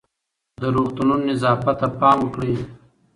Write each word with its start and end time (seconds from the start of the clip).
د 0.61 0.63
روغتونونو 0.75 1.23
نظافت 1.29 1.75
ته 1.81 1.87
پام 1.99 2.17
وکړئ. 2.23 2.53